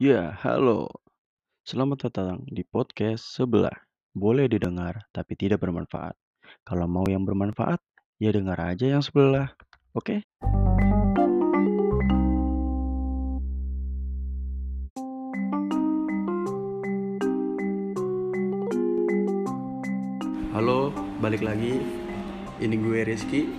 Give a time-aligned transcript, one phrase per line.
[0.00, 0.88] Ya, halo.
[1.60, 3.84] Selamat datang di podcast sebelah.
[4.16, 6.16] Boleh didengar, tapi tidak bermanfaat.
[6.64, 7.84] Kalau mau yang bermanfaat,
[8.16, 9.52] ya dengar aja yang sebelah.
[9.92, 10.24] Oke?
[20.56, 21.84] Halo, balik lagi.
[22.56, 23.52] Ini gue Rizky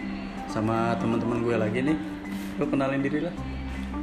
[0.49, 1.97] sama teman-teman gue lagi nih.
[2.57, 3.35] Lo kenalin diri lah.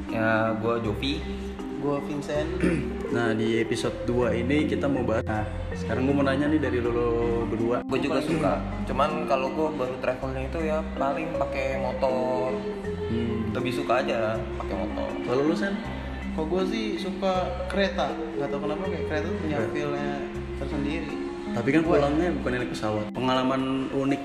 [0.06, 1.48] Ya, gue Jovi.
[1.78, 2.50] Gue Vincent.
[3.08, 5.24] Nah, di episode 2 ini kita mau bahas.
[5.24, 7.08] Nah, sekarang gue mau nanya nih dari lo, lo
[7.48, 7.80] berdua.
[7.88, 8.60] Gue juga suka.
[8.84, 12.52] Cuman kalau gue baru travelnya itu ya paling pakai motor.
[13.08, 13.48] Hmm.
[13.56, 15.08] Lebih suka aja pakai motor.
[15.24, 15.72] Kalau lu Sen?
[16.36, 18.12] Kok gue sih suka kereta.
[18.36, 20.10] Gak tau kenapa kayak kereta tuh punya feel-nya
[20.60, 21.12] tersendiri.
[21.56, 23.04] Tapi kan pulangnya bukan naik pesawat.
[23.16, 24.22] Pengalaman unik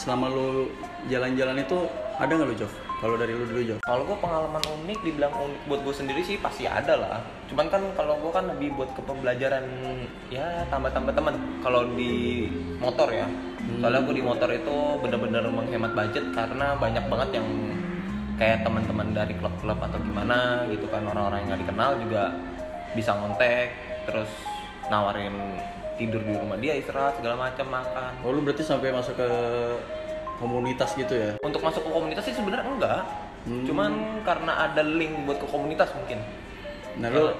[0.00, 0.72] selama lu
[1.12, 1.78] jalan-jalan itu
[2.16, 2.72] ada nggak lu Jov?
[3.02, 3.78] Kalau dari lu dulu Jov?
[3.82, 7.18] Kalau gue pengalaman unik, dibilang unik buat gue sendiri sih pasti ada lah.
[7.50, 9.66] Cuman kan kalau gue kan lebih buat ke pembelajaran
[10.30, 11.34] ya tambah-tambah teman.
[11.66, 12.46] Kalau di
[12.78, 13.26] motor ya,
[13.82, 17.46] soalnya gue di motor itu bener-bener menghemat budget karena banyak banget yang
[18.38, 22.22] kayak teman-teman dari klub-klub atau gimana gitu kan orang-orang yang nggak dikenal juga
[22.94, 23.68] bisa ngontek
[24.06, 24.30] terus
[24.90, 25.58] nawarin
[25.94, 29.30] tidur di rumah dia istirahat segala macam makan Oh lu berarti sampai masuk ke
[30.38, 31.32] komunitas gitu ya?
[31.40, 33.02] untuk masuk ke komunitas sih sebenarnya enggak
[33.42, 33.66] Hmm.
[33.66, 36.22] cuman karena ada link buat ke komunitas mungkin
[36.94, 37.34] Nah lu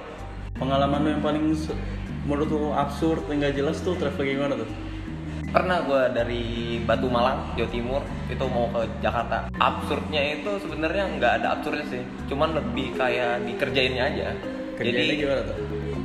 [0.58, 1.54] pengalaman lu yang paling
[2.26, 4.66] menurut lu absurd nggak jelas tuh traveling gimana tuh?
[5.52, 6.42] pernah gue dari
[6.82, 12.02] Batu Malang Jawa Timur itu mau ke Jakarta absurdnya itu sebenarnya nggak ada absurdnya sih
[12.26, 14.28] cuman lebih kayak dikerjainnya aja
[14.74, 15.56] Kerjanya jadi gimana tuh?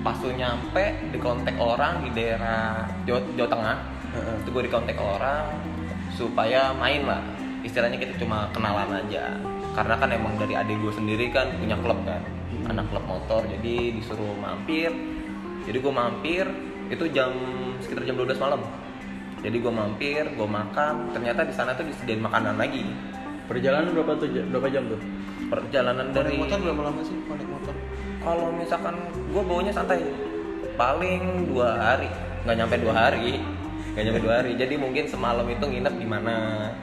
[0.06, 3.78] pas lu nyampe di kontak orang di daerah Jawa, Jawa Tengah
[4.14, 4.36] Heeh.
[4.46, 5.44] itu gue di kontak orang
[6.18, 7.22] supaya main lah.
[7.62, 9.38] Istilahnya kita cuma kenalan aja.
[9.78, 12.26] Karena kan emang dari adik gue sendiri kan punya klub kan.
[12.66, 14.90] Anak klub motor jadi disuruh mampir.
[15.70, 16.46] Jadi gue mampir
[16.90, 17.30] itu jam
[17.86, 18.66] sekitar jam 12 malam.
[19.46, 21.14] Jadi gue mampir gue makan.
[21.14, 22.82] Ternyata di sana tuh disediain makanan lagi.
[23.46, 24.28] Perjalanan berapa tuh?
[24.50, 25.00] Berapa jam tuh?
[25.48, 27.72] perjalanan Dari dari motor berapa lama sih konek motor?
[28.20, 28.96] kalau misalkan
[29.32, 30.04] gue baunya santai.
[30.76, 32.12] Paling dua hari.
[32.44, 33.40] Nggak nyampe dua hari
[33.98, 36.34] nggak nyampe dua hari jadi mungkin semalam itu nginep di mana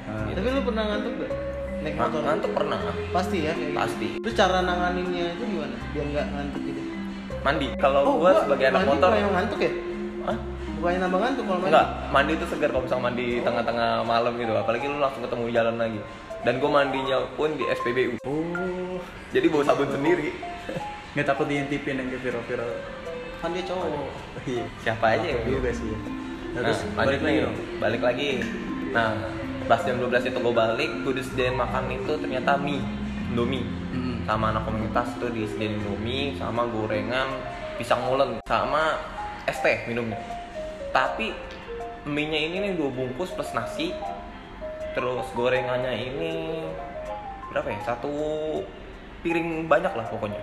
[0.03, 0.27] Ah.
[0.27, 0.35] gitu.
[0.35, 1.31] Tapi lu pernah ngantuk gak?
[1.77, 2.21] Naik Ng- motor?
[2.25, 2.79] ngantuk pernah
[3.13, 3.77] Pasti ya kayak gitu.
[3.77, 4.07] Pasti.
[4.19, 5.77] Terus cara nanganinnya itu gimana?
[5.89, 6.81] Biar nggak ngantuk gitu.
[7.41, 9.73] mandi kalau gue gua sebagai anak motor bukannya ngantuk ya?
[10.25, 10.39] Hah?
[10.75, 11.71] Bukannya nambah ngantuk kalau mandi?
[11.71, 15.77] enggak mandi itu segar kalau misalnya mandi tengah-tengah malam gitu apalagi lu langsung ketemu jalan
[15.77, 16.01] lagi
[16.43, 18.99] dan gue mandinya pun di SPBU Oh,
[19.31, 20.35] jadi bawa sabun sendiri
[21.13, 22.71] nggak takut diintipin yang kayak viral-viral?
[23.39, 23.87] Kan dia cowok.
[24.43, 24.65] Iya.
[24.83, 25.93] siapa aja ya Juga sih.
[26.55, 27.57] Nah, Nah, terus lanjut balik lagi dong.
[27.83, 28.29] balik lagi.
[28.95, 29.11] Nah,
[29.67, 32.79] pas jam 12 itu gue balik, gue disediain makan itu ternyata mie,
[33.35, 33.67] Indomie.
[33.91, 34.23] Hmm.
[34.23, 37.27] Sama anak komunitas tuh disediain Indomie, sama gorengan,
[37.75, 39.03] pisang molen, sama
[39.45, 40.17] es teh minumnya.
[40.95, 41.35] Tapi
[42.07, 43.91] mie-nya ini nih dua bungkus plus nasi,
[44.95, 46.63] terus gorengannya ini
[47.51, 47.81] berapa ya?
[47.83, 48.13] Satu
[49.27, 50.39] piring banyak lah pokoknya.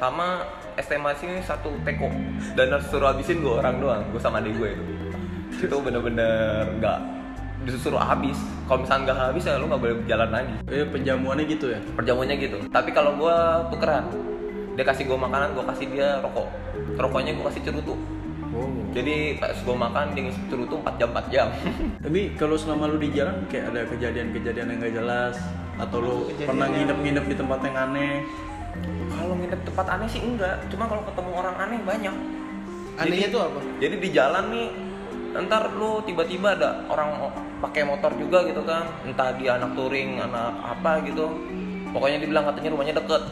[0.00, 0.40] Sama
[0.80, 2.08] es teh manis ini satu teko
[2.56, 4.84] dan harus suruh habisin gue orang doang, gue sama adik gue itu.
[5.60, 6.98] Itu bener-bener nggak
[7.68, 8.36] disuruh habis.
[8.64, 10.54] Kalau misalnya nggak habis ya lu nggak boleh jalan lagi.
[10.72, 11.80] Eh penjamuannya gitu ya?
[11.92, 12.56] Perjamuannya gitu.
[12.72, 13.36] Tapi kalau gue
[13.68, 14.04] tukeran,
[14.78, 16.48] dia kasih gue makanan, gue kasih dia rokok.
[16.96, 17.94] Rokoknya gue kasih cerutu.
[18.50, 18.66] Oh.
[18.90, 21.48] Jadi pas gue makan dia ngisi cerutu 4 jam 4 jam.
[22.04, 25.36] Tapi kalau selama lu di jalan kayak ada kejadian-kejadian yang gak jelas
[25.78, 28.14] atau lu Kejadian pernah nginep-nginep di tempat yang aneh?
[29.10, 32.14] kalau nginep tempat aneh sih enggak, cuma kalau ketemu orang aneh banyak.
[32.96, 33.60] Anehnya Jadi- tuh apa?
[33.78, 34.66] Jadi di jalan nih
[35.30, 37.30] ntar lu tiba-tiba ada orang
[37.62, 41.30] pakai motor juga gitu kan entah dia anak touring anak apa gitu
[41.94, 43.22] pokoknya dibilang katanya rumahnya deket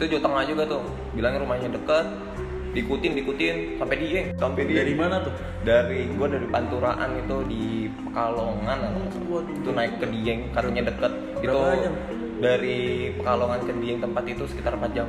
[0.00, 0.82] itu Jawa Tengah juga tuh
[1.14, 2.06] bilangnya rumahnya deket
[2.70, 5.34] diikutin diikutin sampai Dieng sampai Dieng Dari mana tuh?
[5.66, 8.78] dari gua dari Panturaan itu di Pekalongan.
[9.26, 9.54] Waduh.
[9.58, 11.12] itu naik ke Dieng katanya deket
[11.42, 11.94] itu jam?
[12.38, 12.78] dari
[13.18, 15.06] Pekalongan ke Dieng tempat itu sekitar 4 jam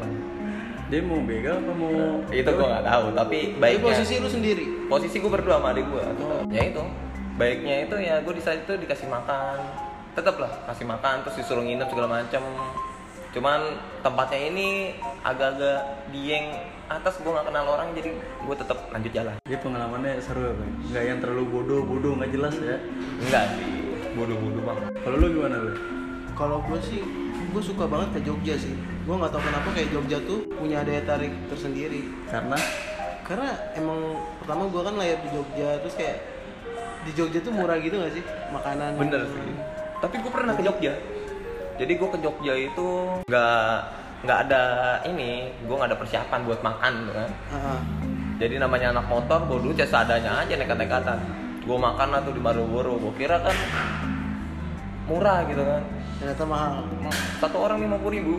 [0.91, 2.19] Dia mau begal apa mau?
[2.28, 4.66] Itu gua nggak tahu tapi baiknya posisi lu sendiri.
[4.91, 6.03] posisi gue berdua sama adik gue
[6.52, 6.84] ya itu.
[7.40, 9.55] Baiknya itu ya gue di saat itu dikasih makan.
[10.11, 12.43] Tetap lah kasih makan terus disuruh nginep segala macam
[13.32, 14.91] cuman tempatnya ini
[15.23, 16.52] agak-agak dieng
[16.91, 19.35] atas gue nggak kenal orang jadi gue tetap lanjut jalan.
[19.47, 20.72] Dia pengalamannya seru ya, Bang?
[20.91, 22.76] Nggak yang terlalu bodoh-bodoh, nggak jelas ya.
[23.23, 23.64] enggak sih.
[24.11, 25.72] Bodoh-bodoh bang Kalau lu gimana lu?
[26.35, 26.99] Kalau gue sih,
[27.52, 28.72] gue suka banget ke Jogja sih.
[29.03, 32.08] Gue nggak tahu kenapa kayak Jogja tuh punya daya tarik tersendiri.
[32.32, 32.56] Karena?
[33.28, 34.00] Karena emang
[34.40, 36.18] pertama gue kan lahir di Jogja, terus kayak
[37.03, 38.24] di Jogja tuh murah gitu gak sih?
[38.56, 38.96] Makanan?
[38.96, 39.56] bener sih.
[40.00, 40.94] Tapi gue pernah ke Jogja.
[41.76, 42.88] Jadi gue ke Jogja itu
[43.28, 43.76] nggak
[44.22, 44.64] nggak ada
[45.09, 47.30] ini gue nggak ada persiapan buat makan gitu kan.
[47.52, 47.82] Ah,
[48.40, 51.20] jadi namanya anak motor gue dulu seadanya aja nekat-nekatan.
[51.68, 53.02] Gue makan lah tuh di Malioboro.
[53.02, 53.56] Gue kira kan
[55.09, 55.84] murah gitu kan
[56.22, 56.85] ternyata mahal.
[57.41, 58.34] Satu orang lima puluh ribu.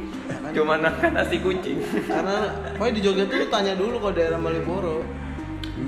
[0.54, 1.82] Cuma makan nasi kucing.
[2.06, 5.02] Karena pokoknya di Jogja tuh lu tanya dulu kalau daerah Malioboro.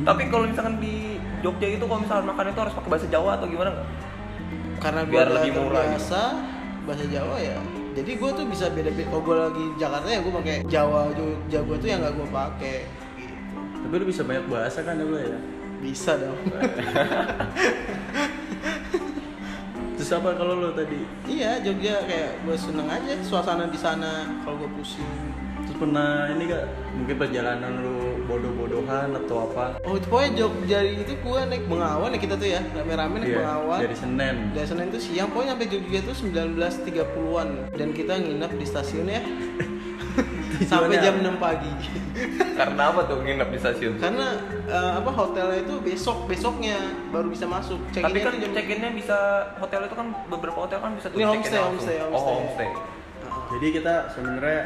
[0.03, 3.47] Tapi kalau misalkan di Jogja itu kalau misalkan makan itu harus pakai bahasa Jawa atau
[3.47, 3.89] gimana nggak?
[4.83, 6.03] Karena Biar lebih murah gitu.
[6.03, 6.23] terbiasa
[6.85, 7.59] bahasa Jawa ya.
[7.95, 9.07] Jadi gue tuh bisa beda beda.
[9.07, 12.29] Kalau gue lagi di Jakarta ya gue pakai Jawa Jogja gue tuh yang nggak gue
[12.29, 12.77] pakai.
[13.23, 13.39] Gitu.
[13.87, 15.39] Tapi lu bisa banyak bahasa kan ya lu ya?
[15.85, 16.33] bisa dong
[20.15, 21.01] apa kalau lu tadi?
[21.25, 25.33] iya Jogja kayak gue seneng aja suasana di sana kalau gue pusing
[25.65, 26.61] Terus pernah ini gak?
[26.93, 29.81] Mungkin perjalanan lu bodoh-bodohan atau apa?
[29.81, 33.79] oh itu pokoknya Jogja itu gue naik Bengawan ya kita tuh ya rame-rame naik Bengawan
[33.79, 34.37] Iya, dari Senen.
[34.53, 39.23] dari Senin tuh siang pokoknya sampai Jogja tuh 1930-an dan kita nginep di stasiun ya
[40.63, 41.73] sampai jam 6 pagi.
[42.59, 43.95] Karena apa tuh nginep di stasiun?
[43.99, 44.39] Karena
[44.71, 46.79] eh, apa hotelnya itu besok besoknya
[47.11, 47.83] baru bisa masuk.
[47.91, 49.19] Check tapi kan jam check innya bisa
[49.59, 51.71] hotel itu kan beberapa hotel kan bisa tuh Ini check-in homestay, langsung.
[51.75, 52.69] homestay, oh homestay.
[52.71, 52.71] homestay.
[53.55, 54.61] Jadi kita sebenarnya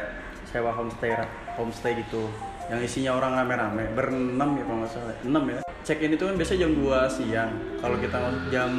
[0.49, 1.11] sewa homestay
[1.57, 2.23] homestay gitu.
[2.69, 5.15] Yang isinya orang rame-rame berenam ya kalau nggak salah.
[5.25, 5.59] Enam ya.
[5.81, 7.51] Check in itu kan biasanya jam 2 siang.
[7.81, 8.17] Kalau kita
[8.53, 8.71] jam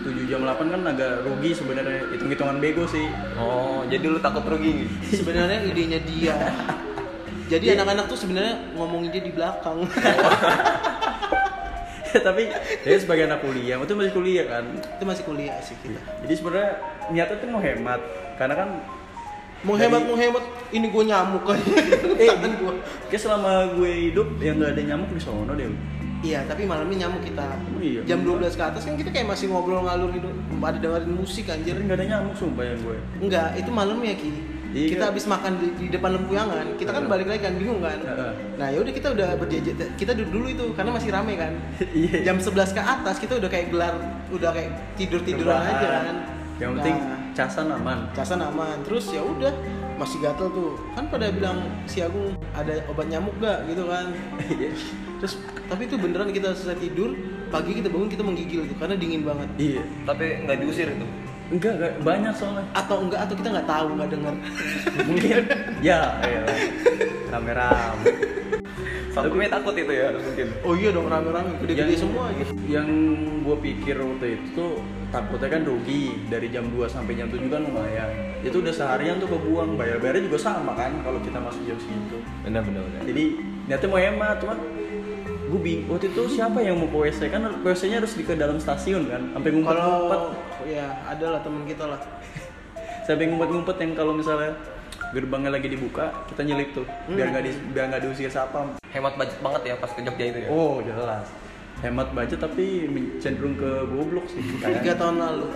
[0.00, 2.08] 7 jam 8 kan agak rugi sebenarnya.
[2.12, 3.06] Hitung hitungan bego sih.
[3.36, 4.88] Oh jadi lu takut rugi?
[5.12, 6.36] Sebenarnya idenya dia.
[7.50, 9.82] Jadi anak-anak tuh sebenarnya ngomongin dia di belakang.
[12.10, 12.42] Tapi
[12.82, 14.64] dia sebagai anak kuliah itu masih kuliah kan?
[14.74, 16.00] Itu masih kuliah sih kita.
[16.26, 16.72] Jadi sebenarnya
[17.10, 18.00] niatnya tuh mau hemat
[18.34, 18.68] karena kan
[19.62, 20.44] mau Dari- hemat mau hemat
[20.74, 21.70] ini gue nyamuk aja.
[22.18, 22.72] Eh gue
[23.12, 25.70] kayak selama gue hidup yang nggak ada nyamuk di sono deh
[26.20, 27.48] iya tapi malamnya nyamuk kita.
[27.76, 28.00] Oh iya.
[28.04, 30.28] jam 12 ke atas kan kita kayak masih ngobrol ngalur gitu
[30.60, 31.74] ada dengerin musik anjir.
[31.76, 32.96] Jadi nggak ada nyamuk sumpah ya gue.
[33.20, 34.32] Enggak itu malamnya ki.
[34.70, 34.86] Iya.
[34.94, 37.98] kita habis makan di, di depan lempuyangan kita kan balik lagi kan bingung kan?
[38.54, 41.52] Nah yaudah kita udah berjejer kita duduk dulu itu karena masih rame kan.
[41.90, 42.22] Iya.
[42.22, 43.98] jam 11 ke atas kita udah kayak gelar
[44.30, 45.74] udah kayak tidur tiduran Rebahan.
[45.74, 46.16] aja kan.
[46.60, 47.98] Yang penting Nah, casan aman.
[48.12, 48.76] Casan aman.
[48.84, 49.54] Terus ya udah
[49.96, 50.76] masih gatel tuh.
[50.92, 54.06] Kan pada bilang si Agung ada obat nyamuk gak gitu kan.
[54.50, 54.70] Iya.
[55.20, 55.36] Terus
[55.68, 57.14] tapi itu beneran kita selesai tidur
[57.52, 59.48] pagi kita bangun kita menggigil tuh karena dingin banget.
[59.60, 59.82] Iya.
[60.08, 61.06] Tapi nggak diusir itu?
[61.50, 61.92] Enggak enggak.
[62.06, 62.64] Banyak soalnya.
[62.72, 64.34] Atau enggak atau kita nggak tahu nggak dengar.
[65.10, 65.42] Mungkin.
[65.82, 66.00] Ya.
[66.22, 66.42] Ya
[67.30, 68.10] rame-rame.
[69.10, 70.46] Sampai takut itu ya mungkin.
[70.62, 71.58] Oh iya dong rame-rame.
[71.66, 72.86] Gede-gede semua gitu yang
[73.42, 74.72] gue pikir waktu itu tuh
[75.10, 76.14] takutnya kan rugi.
[76.30, 78.10] Dari jam 2 sampai jam 7 kan lumayan.
[78.46, 79.74] Itu udah seharian tuh kebuang.
[79.74, 82.22] Bayar-bayarnya juga sama kan kalau kita masuk jam segitu.
[82.46, 83.02] Benar benar benar.
[83.10, 83.24] Jadi
[83.66, 84.58] niatnya mau hemat cuman
[85.50, 85.88] gue bingung.
[85.90, 89.10] Waktu itu siapa yang mau ke WC kan WC nya harus di ke dalam stasiun
[89.10, 90.20] kan sampai ngumpet-ngumpet.
[90.22, 92.00] Kalau ya ada lah teman kita lah.
[93.10, 94.54] Sampai ngumpet-ngumpet yang kalau misalnya
[95.10, 99.38] gerbangnya lagi dibuka kita nyelip tuh biar nggak di, biar nggak diusir satpam hemat budget
[99.42, 100.48] banget ya pas ke Jogja itu ya?
[100.50, 101.26] Oh jelas.
[101.80, 102.86] Hemat budget tapi
[103.18, 105.48] cenderung ke goblok sih tiga tahun lalu.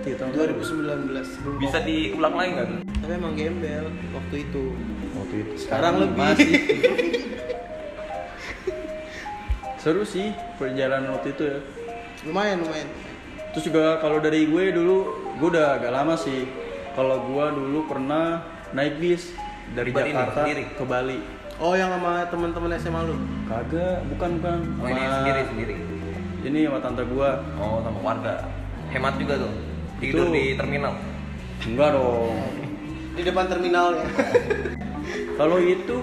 [0.00, 0.64] Tiga tahun lalu.
[1.12, 2.66] 2019 bisa diulang lagi nggak?
[2.68, 3.84] Tuh tapi emang gembel
[4.14, 4.64] waktu itu.
[5.12, 5.52] Waktu itu.
[5.58, 6.16] Sekarang lebih.
[6.16, 6.52] masih
[9.82, 11.58] seru sih perjalanan waktu itu ya.
[12.22, 12.86] Lumayan lumayan.
[13.50, 14.96] Terus juga kalau dari gue dulu
[15.42, 16.46] gue udah agak lama sih.
[16.94, 19.34] Kalau gue dulu pernah naik bis
[19.74, 20.64] dari Bali ini, Jakarta sendiri?
[20.70, 21.18] ke Bali.
[21.58, 23.14] Oh yang sama teman-teman SMA lu?
[23.50, 24.58] Kagak bukan bukan.
[24.78, 25.74] Oh, ini sendiri sendiri.
[26.42, 27.30] Ini sama tante gue.
[27.58, 28.34] Oh sama keluarga
[28.94, 29.52] hemat juga tuh.
[29.98, 30.94] Tidur Itu- di terminal.
[31.62, 32.38] Enggak dong.
[33.12, 34.04] Di depan terminal ya.
[35.34, 35.96] Kalau itu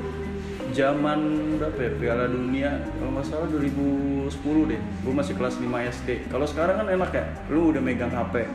[0.80, 1.20] zaman
[1.60, 1.92] berapa ya?
[2.00, 4.82] Piala Dunia kalau nggak salah 2010 deh.
[5.04, 5.68] Gue masih kelas 5
[6.00, 8.48] SD kalau sekarang kan enak ya lu udah megang HP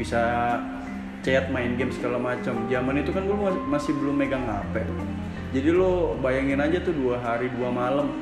[0.00, 0.22] bisa
[1.20, 2.56] chat main game segala macam.
[2.72, 3.36] Zaman itu kan gue
[3.68, 4.88] masih belum megang HP
[5.48, 8.12] jadi lo bayangin aja tuh dua hari dua malam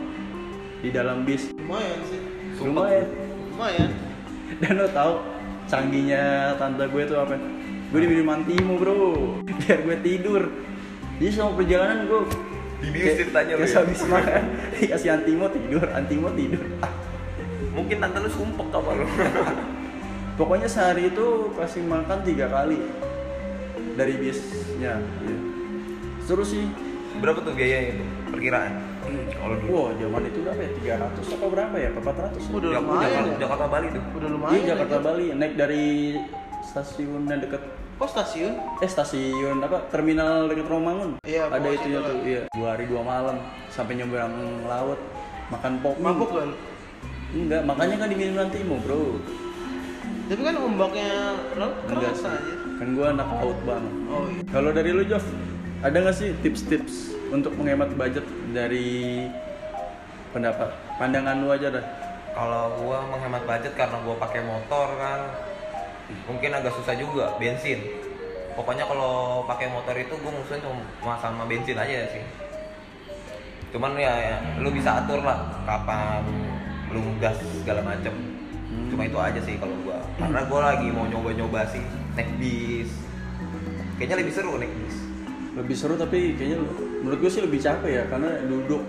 [0.79, 1.51] di dalam bis.
[1.59, 2.21] Lumayan sih.
[2.63, 3.07] Lumayan.
[3.51, 3.91] Lumayan.
[4.63, 5.27] Dan lo tau
[5.67, 7.35] canggihnya tante gue tuh apa?
[7.91, 9.03] Gue diminum antimo bro.
[9.43, 10.43] Biar gue tidur.
[11.19, 12.23] Jadi selama perjalanan gue
[12.77, 13.81] Dibius ceritanya lu ya?
[13.81, 14.43] habis makan
[14.77, 16.65] dikasih antimo tidur antimo tidur
[17.73, 19.07] mungkin tante lu sumpek apa lu
[20.41, 22.81] pokoknya sehari itu kasih makan tiga kali
[23.97, 25.37] dari bisnya iya.
[26.25, 26.69] seru sih
[27.17, 30.99] berapa tuh biayanya itu perkiraan kalau dulu Wah, zaman itu berapa ya?
[30.99, 31.89] 300 apa berapa ya?
[31.95, 32.59] Apa 400?
[32.59, 33.39] Udah Ya, lumayan Jakarta, ya.
[33.39, 35.05] Jakarta Bali tuh udah Iya, lumayan Jakarta aja.
[35.07, 35.85] Bali naik dari
[36.67, 37.63] stasiun yang deket
[37.97, 38.55] oh stasiun?
[38.85, 39.89] Eh stasiun apa?
[39.89, 42.43] Terminal deket Romangun Iya, ada pokoknya itu situ tuh iya.
[42.53, 43.37] Dua hari dua malam
[43.73, 44.33] sampai nyebrang
[44.69, 45.01] laut
[45.49, 46.51] makan pop mabuk kan?
[47.33, 49.21] Enggak makanya kan diminum antimo bro.
[50.27, 51.11] Tapi kan ombaknya
[51.57, 52.29] laut enggak keras sih.
[52.29, 52.55] aja.
[52.77, 53.93] Kan gua anak laut banget.
[54.13, 54.43] Oh iya.
[54.53, 55.25] Kalau dari lu Jof
[55.81, 59.25] ada nggak sih tips-tips untuk menghemat budget dari
[60.37, 60.69] pendapat?
[61.01, 61.85] Pandangan lu aja dah.
[62.37, 65.21] Kalau gua menghemat budget karena gua pakai motor kan
[66.27, 67.83] mungkin agak susah juga bensin.
[68.57, 72.25] Pokoknya kalau pakai motor itu gua musuhin cuma sama bensin aja sih.
[73.75, 76.25] Cuman ya, ya lu bisa atur lah kapan
[76.95, 78.15] lu gas segala macem.
[78.67, 78.91] Hmm.
[78.91, 79.99] cuma itu aja sih kalau gua.
[80.17, 81.83] Karena gua lagi mau nyoba-nyoba sih
[82.17, 82.91] naik bis.
[84.01, 84.97] Kayaknya lebih seru naik bis.
[85.57, 86.59] Lebih seru tapi kayaknya
[87.01, 88.83] menurut gue sih lebih capek ya karena duduk.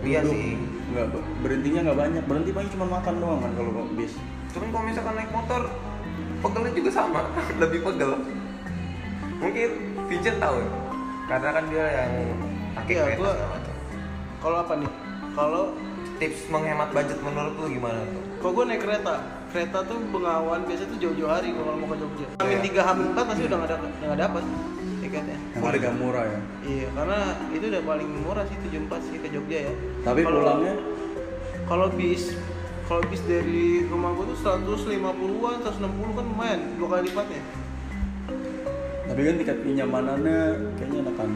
[0.00, 0.56] Iya duduk, sih.
[0.96, 1.06] nggak
[1.44, 2.22] berhentinya nggak banyak.
[2.24, 4.16] Berhenti paling cuma makan doang kan kalau bis.
[4.52, 5.62] Cuman kalau misalkan naik motor
[6.40, 7.20] pegelnya juga sama
[7.56, 8.12] lebih pegel
[9.36, 9.70] mungkin
[10.06, 10.68] Vincent tahu ya?
[11.26, 12.12] karena kan dia yang
[12.72, 13.38] pakai kereta gua-.
[14.40, 14.90] Kalau apa nih?
[15.30, 15.62] Kalau
[16.16, 19.14] tips menghemat budget menurut lu gimana tuh kalau gue naik kereta,
[19.48, 22.26] kereta tuh Bengawan biasanya tuh jauh-jauh hari kalau mau ke Jogja.
[22.36, 22.60] Hamin Iya.
[22.62, 24.42] tiga, hamin empat pasti udah nggak ada nggak dapat
[24.98, 25.36] tiketnya.
[25.50, 27.18] yang harga murah ya Iya, karena
[27.50, 29.72] itu udah paling murah sih 74 sih ke Jogja ya.
[30.02, 30.74] tapi Kalau- pulangnya
[31.62, 32.22] Kalau bis
[32.90, 37.42] kalau bis dari rumah gue tuh 150-an, 160 kan lumayan, dua kali lipatnya.
[39.06, 40.38] tapi kan tingkat kenyamanannya
[40.74, 41.30] kayaknya enakan.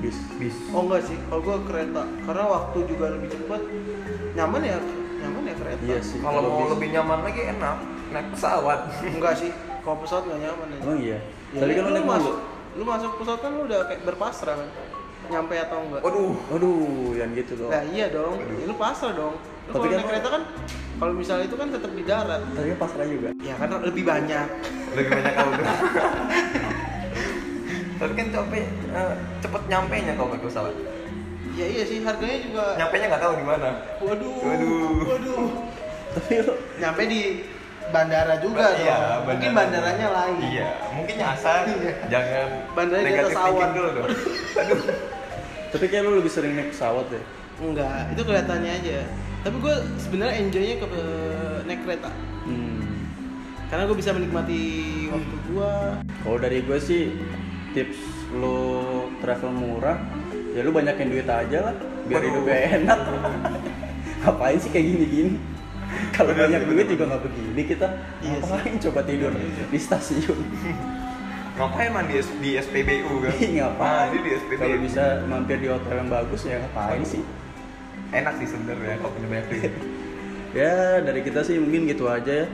[0.00, 0.56] Bis bis.
[0.72, 2.02] Oh enggak sih, kalau gue kereta.
[2.24, 3.60] Karena waktu juga lebih cepat.
[4.32, 4.78] Nyaman ya,
[5.20, 5.80] nyaman ya kereta.
[5.84, 7.76] iya sih kalau mau bis- lebih nyaman lagi enak.
[8.16, 8.80] Naik pesawat.
[9.16, 9.50] Enggak sih,
[9.84, 10.80] kalau pesawat nggak nyaman aja.
[10.80, 11.18] emang iya?
[11.52, 12.34] Ya, tadi kan lu masuk,
[12.80, 14.68] lu masuk pesawat kan lu udah kayak berpasrah kan,
[15.28, 16.00] nyampe atau enggak?
[16.04, 16.32] waduh.
[16.56, 16.80] Waduh
[17.20, 19.36] yang gitu loh Nah iya dong, ya, lu pasrah dong.
[19.70, 20.42] Lu Tapi kalau kan naik kereta kan,
[20.98, 22.40] kalau misalnya itu kan tetap di darat.
[22.50, 24.46] tadi kan pasrah juga Ya karena lebih banyak.
[24.90, 25.64] lebih banyak kau tuh
[28.00, 30.74] tapi kan capek eh, cepet nyampe nya kalau pakai pesawat
[31.52, 32.64] Ya iya sih, harganya juga.
[32.74, 33.68] nyampe nya nggak tahu di mana
[34.00, 34.90] Waduh, Waduh.
[35.04, 35.44] waduh.
[36.10, 37.20] tapi lu Nyampe di
[37.86, 38.80] bandara juga dong.
[38.80, 39.82] Iya, Mungkin bandara.
[39.90, 40.36] bandaranya lain.
[40.40, 41.66] Iya, mungkin nyasar.
[41.66, 41.92] Iya.
[42.06, 43.68] Jangan Bandara di atas awan.
[43.74, 44.06] dulu dong.
[44.56, 44.78] Aduh.
[45.74, 47.22] tapi kayak lu lebih sering naik pesawat deh
[47.58, 48.98] Enggak, itu kelihatannya aja.
[49.40, 50.86] Tapi gue sebenarnya enjoynya ke
[51.64, 52.10] naik kereta.
[52.44, 52.80] hmm.
[53.72, 54.62] Karena gue bisa menikmati
[55.08, 55.72] waktu gue.
[56.26, 57.14] Kalau dari gue sih
[57.72, 58.00] tips
[58.36, 58.58] lo
[59.22, 59.96] travel murah,
[60.52, 62.28] ya lu banyakin duit aja lah, biar Waduh.
[62.28, 63.00] hidupnya enak.
[64.20, 65.32] Ngapain sih kayak gini-gini?
[66.12, 67.88] Kalau banyak duit juga nggak begini kita.
[68.20, 68.50] Iya sih.
[68.52, 69.32] Ngapain coba tidur
[69.72, 70.38] di stasiun?
[71.56, 73.32] Ngapain mandi di, SPBU kan?
[73.32, 74.06] Ngapain?
[74.12, 74.60] Mandi di SPBU.
[74.60, 77.22] Kalau bisa mampir di hotel yang bagus ya ngapain sih?
[78.10, 79.72] Enak sih sebenarnya kalau punya banyak duit.
[80.50, 82.46] Ya dari kita sih mungkin gitu aja ya.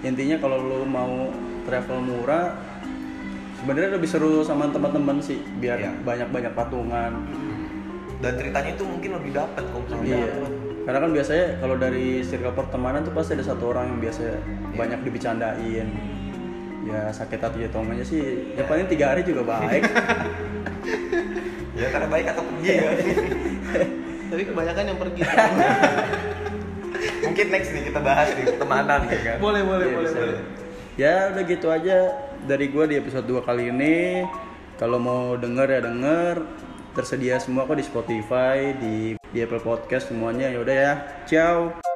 [0.00, 1.28] Intinya kalau lo mau
[1.68, 2.56] travel murah,
[3.60, 5.92] sebenarnya lebih seru sama teman-teman sih, biar Iya.
[6.00, 7.12] banyak-banyak patungan.
[8.24, 10.16] Dan ceritanya itu mungkin lebih dapat kalau misalnya.
[10.16, 10.32] Iya.
[10.82, 14.36] Karena kan biasanya kalau dari circle pertemanan tuh pasti ada satu orang yang biasa Iya.
[14.72, 15.88] banyak dibicarain.
[16.82, 19.82] Ya sakit hati atau enggaknya sih, ya paling tiga hari juga baik.
[21.72, 22.90] Ya karena baik atau pergi ya.
[24.32, 25.20] Tapi kebanyakan yang pergi.
[27.22, 29.36] mungkin next nih kita bahas di pertemanan ya kan.
[29.38, 30.18] boleh, boleh, Iya, boleh, bisa.
[30.18, 30.40] boleh.
[30.92, 31.96] Ya udah gitu aja
[32.44, 34.24] dari gua di episode 2 kali ini.
[34.76, 36.36] Kalau mau denger ya denger.
[36.92, 40.52] Tersedia semua kok di Spotify, di di Apple Podcast semuanya.
[40.52, 40.92] Ya udah ya.
[41.24, 41.91] Ciao.